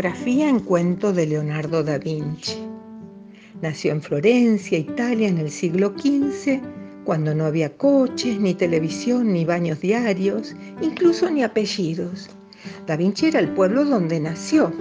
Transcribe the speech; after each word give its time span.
Biografía 0.00 0.48
en 0.48 0.60
cuento 0.60 1.12
de 1.12 1.26
Leonardo 1.26 1.82
da 1.82 1.98
Vinci. 1.98 2.56
Nació 3.60 3.90
en 3.90 4.00
Florencia, 4.00 4.78
Italia, 4.78 5.26
en 5.26 5.38
el 5.38 5.50
siglo 5.50 5.92
XV, 5.98 6.60
cuando 7.04 7.34
no 7.34 7.46
había 7.46 7.76
coches, 7.76 8.38
ni 8.38 8.54
televisión, 8.54 9.32
ni 9.32 9.44
baños 9.44 9.80
diarios, 9.80 10.54
incluso 10.80 11.28
ni 11.28 11.42
apellidos. 11.42 12.30
Da 12.86 12.94
Vinci 12.94 13.26
era 13.26 13.40
el 13.40 13.48
pueblo 13.48 13.84
donde 13.84 14.20
nació. 14.20 14.72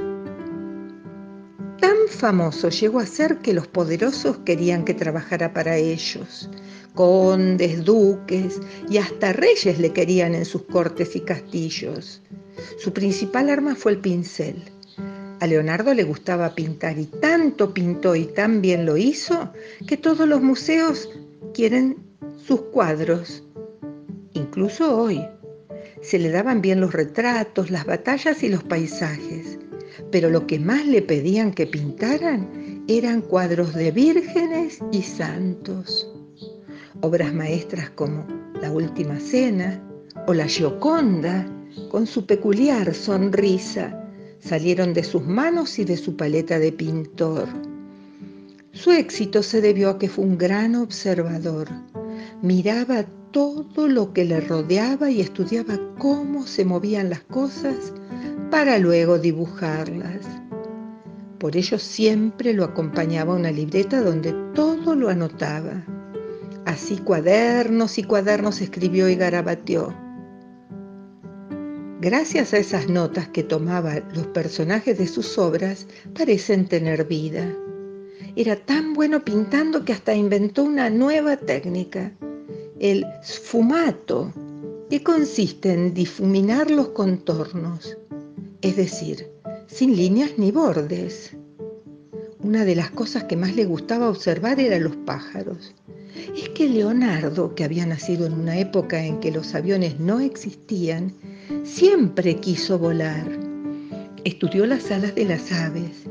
Tan 1.82 1.98
famoso 2.10 2.70
llegó 2.70 3.00
a 3.00 3.08
ser 3.08 3.40
que 3.40 3.56
los 3.56 3.66
poderosos 3.66 4.38
querían 4.46 4.86
que 4.86 4.94
trabajara 4.94 5.52
para 5.52 5.78
ellos. 5.78 6.48
Condes, 6.94 7.84
duques 7.84 8.62
y 8.88 9.00
hasta 9.00 9.34
reyes 9.34 9.80
le 9.80 9.92
querían 9.92 10.36
en 10.36 10.46
sus 10.46 10.62
cortes 10.66 11.16
y 11.16 11.22
castillos. 11.22 12.22
Su 12.78 12.94
principal 12.94 13.50
arma 13.50 13.74
fue 13.74 13.94
el 13.94 13.98
pincel. 13.98 14.77
A 15.40 15.46
Leonardo 15.46 15.94
le 15.94 16.04
gustaba 16.04 16.56
pintar 16.56 16.98
y 16.98 17.06
tanto 17.06 17.72
pintó 17.72 18.16
y 18.16 18.26
tan 18.26 18.60
bien 18.62 18.88
lo 18.88 18.98
hizo 18.98 19.54
que 19.88 19.96
todos 19.96 20.28
los 20.28 20.42
museos 20.42 21.10
quieren 21.54 21.98
sus 22.44 22.62
cuadros, 22.62 23.44
incluso 24.34 24.98
hoy. 24.98 25.24
Se 26.02 26.18
le 26.18 26.32
daban 26.32 26.62
bien 26.62 26.82
los 26.82 26.94
retratos, 26.94 27.70
las 27.70 27.86
batallas 27.86 28.42
y 28.42 28.50
los 28.50 28.64
paisajes, 28.64 29.60
pero 30.12 30.30
lo 30.30 30.48
que 30.48 30.58
más 30.58 30.88
le 30.88 31.04
pedían 31.04 31.54
que 31.54 31.68
pintaran 31.68 32.84
eran 32.88 33.22
cuadros 33.22 33.76
de 33.76 33.92
vírgenes 33.92 34.80
y 34.92 35.04
santos. 35.04 36.12
Obras 37.02 37.32
maestras 37.32 37.92
como 37.92 38.26
La 38.60 38.72
Última 38.72 39.20
Cena 39.20 39.84
o 40.26 40.34
La 40.34 40.48
Gioconda, 40.48 41.46
con 41.90 42.08
su 42.08 42.26
peculiar 42.26 42.96
sonrisa, 42.96 44.07
salieron 44.40 44.94
de 44.94 45.04
sus 45.04 45.24
manos 45.24 45.80
y 45.80 45.86
de 45.86 45.98
su 45.98 46.16
paleta 46.16 46.60
de 46.60 46.72
pintor. 46.72 47.48
Su 48.72 48.92
éxito 48.92 49.42
se 49.44 49.62
debió 49.62 49.90
a 49.90 50.00
que 50.00 50.10
fue 50.10 50.26
un 50.26 50.38
gran 50.38 50.76
observador. 50.76 51.68
Miraba 52.42 53.04
todo 53.32 53.88
lo 53.88 54.14
que 54.14 54.26
le 54.26 54.40
rodeaba 54.40 55.10
y 55.10 55.22
estudiaba 55.22 55.80
cómo 55.98 56.46
se 56.46 56.66
movían 56.66 57.10
las 57.10 57.22
cosas 57.22 57.94
para 58.52 58.78
luego 58.78 59.18
dibujarlas. 59.18 60.26
Por 61.40 61.56
ello 61.56 61.78
siempre 61.78 62.54
lo 62.54 62.64
acompañaba 62.64 63.36
una 63.36 63.52
libreta 63.52 64.02
donde 64.02 64.34
todo 64.54 64.96
lo 64.96 65.10
anotaba. 65.10 65.84
Así 66.66 66.98
cuadernos 66.98 67.98
y 67.98 68.04
cuadernos 68.04 68.62
escribió 68.62 69.10
y 69.10 69.16
garabateó 69.16 70.07
Gracias 72.00 72.54
a 72.54 72.60
esas 72.60 72.88
notas 72.90 73.28
que 73.30 73.42
tomaba 73.42 73.96
los 74.14 74.28
personajes 74.28 75.00
de 75.00 75.08
sus 75.08 75.40
obras, 75.40 75.88
parecen 76.14 76.68
tener 76.68 77.06
vida. 77.06 77.52
Era 78.36 78.56
tan 78.56 78.94
bueno 78.94 79.26
pintando 79.26 79.84
que 79.84 79.94
hasta 79.94 80.14
inventó 80.14 80.64
una 80.64 80.92
nueva 80.92 81.38
técnica, 81.38 82.12
el 82.80 83.04
sfumato, 83.24 84.32
que 84.92 85.02
consiste 85.02 85.74
en 85.74 85.96
difuminar 85.96 86.70
los 86.70 86.90
contornos, 86.90 87.98
es 88.62 88.76
decir, 88.76 89.32
sin 89.66 89.96
líneas 89.96 90.34
ni 90.38 90.52
bordes. 90.52 91.36
Una 92.40 92.64
de 92.64 92.76
las 92.76 92.92
cosas 92.92 93.24
que 93.24 93.36
más 93.36 93.56
le 93.56 93.66
gustaba 93.66 94.08
observar 94.08 94.60
eran 94.60 94.84
los 94.84 94.96
pájaros. 94.98 95.74
Es 96.38 96.50
que 96.50 96.70
Leonardo, 96.70 97.56
que 97.56 97.64
había 97.64 97.88
nacido 97.88 98.28
en 98.28 98.34
una 98.34 98.60
época 98.60 99.04
en 99.04 99.20
que 99.20 99.32
los 99.32 99.56
aviones 99.56 100.00
no 100.00 100.20
existían, 100.20 101.16
Siempre 101.64 102.36
quiso 102.36 102.78
volar. 102.78 103.26
Estudió 104.26 104.66
las 104.66 104.92
alas 104.92 105.16
de 105.16 105.24
las 105.24 105.52
aves 105.54 106.04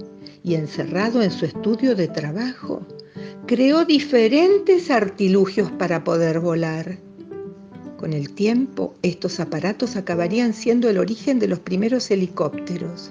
y 0.43 0.55
encerrado 0.55 1.23
en 1.23 1.31
su 1.31 1.45
estudio 1.45 1.95
de 1.95 2.09
trabajo, 2.09 2.87
creó 3.47 3.85
diferentes 3.85 4.91
artilugios 4.91 5.71
para 5.73 6.05
poder 6.05 6.41
volar. 6.41 6.97
Con 7.99 8.15
el 8.15 8.33
tiempo, 8.33 8.95
estos 9.03 9.39
aparatos 9.39 9.97
acabarían 9.97 10.55
siendo 10.55 10.89
el 10.89 10.97
origen 10.97 11.39
de 11.39 11.49
los 11.49 11.59
primeros 11.59 12.11
helicópteros. 12.11 13.11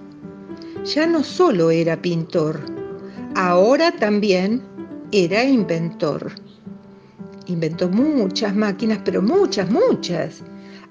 Ya 0.84 1.06
no 1.06 1.24
solo 1.24 1.70
era 1.70 2.02
pintor, 2.02 2.60
ahora 3.36 3.92
también 3.92 4.64
era 5.12 5.44
inventor. 5.44 6.32
Inventó 7.46 7.88
muchas 7.88 8.56
máquinas, 8.56 9.00
pero 9.06 9.22
muchas, 9.22 9.70
muchas 9.70 10.42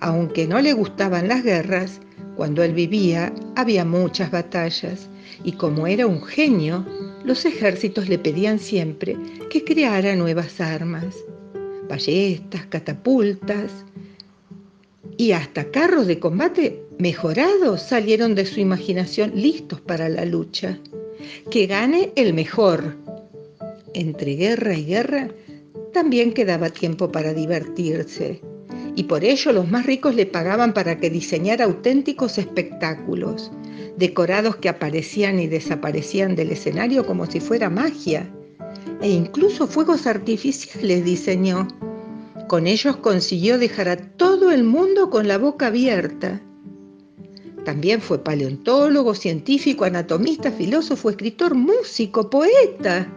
aunque 0.05 0.47
no 0.47 0.61
le 0.61 0.75
gustaban 0.75 1.29
las 1.29 1.43
guerras, 1.43 1.99
cuando 2.37 2.63
él 2.63 2.75
vivía 2.75 3.33
había 3.57 3.87
muchas 3.87 4.31
batallas 4.31 5.09
y 5.45 5.53
como 5.53 5.87
era 5.87 6.07
un 6.07 6.23
genio, 6.23 6.85
los 7.25 7.47
ejércitos 7.47 8.11
le 8.11 8.19
pedían 8.19 8.59
siempre 8.59 9.17
que 9.49 9.65
creara 9.65 10.15
nuevas 10.15 10.61
armas, 10.61 11.17
ballestas, 11.89 12.67
catapultas 12.67 13.73
y 15.17 15.33
hasta 15.33 15.71
carros 15.71 16.07
de 16.07 16.19
combate 16.19 16.83
mejorados 16.99 17.81
salieron 17.81 18.35
de 18.35 18.45
su 18.45 18.61
imaginación 18.61 19.33
listos 19.35 19.81
para 19.81 20.11
la 20.11 20.27
lucha. 20.27 20.79
Que 21.51 21.67
gane 21.67 22.13
el 22.15 22.35
mejor. 22.35 22.95
Entre 23.95 24.35
guerra 24.35 24.75
y 24.75 24.85
guerra 24.85 25.31
también 25.95 26.35
quedaba 26.35 26.69
tiempo 26.69 27.11
para 27.11 27.33
divertirse 27.33 28.43
y 28.97 29.05
por 29.05 29.25
ello 29.25 29.53
los 29.53 29.71
más 29.71 29.87
ricos 29.87 30.15
le 30.15 30.27
pagaban 30.27 30.73
para 30.73 30.99
que 30.99 31.11
diseñara 31.11 31.65
auténticos 31.65 32.39
espectáculos, 32.39 33.51
decorados 33.97 34.57
que 34.57 34.69
aparecían 34.69 35.41
y 35.41 35.47
desaparecían 35.49 36.37
del 36.37 36.53
escenario 36.53 37.05
como 37.07 37.27
si 37.27 37.41
fuera 37.41 37.71
magia, 37.71 38.31
e 39.01 39.11
incluso 39.11 39.67
fuegos 39.67 40.07
artificiales 40.07 41.05
diseñó. 41.05 41.67
Con 42.49 42.67
ellos 42.67 42.97
consiguió 42.99 43.59
dejar 43.59 43.89
a 43.89 43.97
todo 43.97 44.53
el 44.53 44.65
mundo 44.65 45.11
con 45.11 45.27
la 45.27 45.39
boca 45.39 45.69
abierta. 45.69 46.41
También 47.65 48.01
fue 48.01 48.23
paleontólogo, 48.23 49.15
científico, 49.15 49.85
anatomista, 49.85 50.53
filósofo, 50.53 51.09
escritor, 51.11 51.55
músico, 51.55 52.29
poeta. 52.29 53.09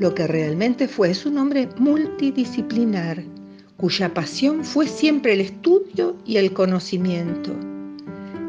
Lo 0.00 0.12
que 0.14 0.26
realmente 0.26 0.88
fue 0.88 1.10
es 1.10 1.24
un 1.24 1.38
hombre 1.38 1.68
multidisciplinar 1.78 3.33
cuya 3.76 4.14
pasión 4.14 4.64
fue 4.64 4.86
siempre 4.86 5.34
el 5.34 5.40
estudio 5.40 6.16
y 6.24 6.36
el 6.36 6.52
conocimiento. 6.52 7.52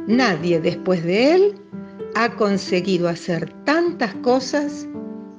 Nadie 0.07 0.59
después 0.59 1.03
de 1.03 1.33
él 1.33 1.55
ha 2.15 2.35
conseguido 2.35 3.09
hacer 3.09 3.51
tantas 3.65 4.13
cosas 4.15 4.87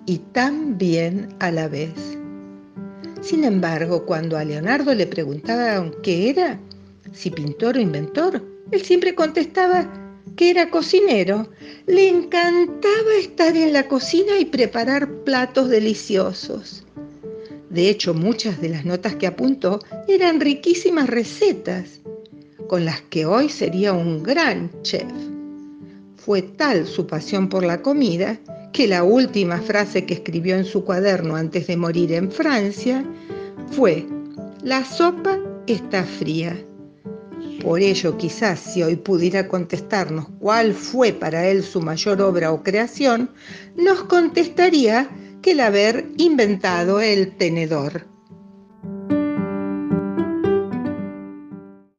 y 0.07 0.19
tan 0.19 0.77
bien 0.79 1.35
a 1.41 1.51
la 1.51 1.69
vez. 1.69 2.19
Sin 3.21 3.45
embargo, 3.45 4.05
cuando 4.05 4.37
a 4.37 4.45
Leonardo 4.45 4.95
le 4.95 5.07
preguntaban 5.07 5.93
qué 6.03 6.31
era, 6.31 6.61
si 7.13 7.31
pintor 7.31 7.77
o 7.77 7.81
inventor, 7.81 8.45
él 8.71 8.83
siempre 8.83 9.15
contestaba 9.15 9.91
que 10.37 10.51
era 10.51 10.71
cocinero. 10.71 11.49
Le 11.87 12.09
encantaba 12.09 13.15
estar 13.19 13.57
en 13.57 13.73
la 13.73 13.89
cocina 13.89 14.39
y 14.39 14.45
preparar 14.45 15.11
platos 15.25 15.69
deliciosos. 15.69 16.86
De 17.77 17.91
hecho, 17.91 18.15
muchas 18.15 18.59
de 18.63 18.71
las 18.71 18.87
notas 18.87 19.17
que 19.17 19.27
apuntó 19.27 19.81
eran 20.09 20.41
riquísimas 20.41 21.11
recetas, 21.11 22.01
con 22.69 22.87
las 22.87 23.03
que 23.03 23.27
hoy 23.27 23.51
sería 23.51 23.93
un 23.93 24.23
gran 24.23 24.71
chef. 24.81 25.13
Fue 26.17 26.41
tal 26.41 26.87
su 26.87 27.07
pasión 27.07 27.51
por 27.51 27.63
la 27.67 27.83
comida 27.83 28.39
que 28.73 28.87
la 28.89 29.05
última 29.05 29.59
frase 29.59 30.07
que 30.07 30.15
escribió 30.15 30.57
en 30.57 30.65
su 30.65 30.87
cuaderno 30.87 31.37
antes 31.37 31.67
de 31.67 31.77
morir 31.77 32.13
en 32.13 32.33
Francia 32.33 33.05
fue, 33.73 34.07
la 34.63 34.83
sopa 34.83 35.39
está 35.67 36.03
fría. 36.03 36.57
Por 37.63 37.81
ello, 37.81 38.17
quizás 38.17 38.59
si 38.59 38.83
hoy 38.83 38.97
pudiera 38.97 39.49
contestarnos 39.49 40.29
cuál 40.39 40.73
fue 40.73 41.13
para 41.13 41.47
él 41.47 41.63
su 41.63 41.83
mayor 41.83 42.23
obra 42.23 42.53
o 42.53 42.63
creación, 42.63 43.29
nos 43.77 44.05
contestaría 44.05 45.11
que 45.47 45.53
el 45.53 45.61
haber 45.61 46.07
inventado 46.17 47.01
el 47.01 47.37
tenedor. 47.37 48.16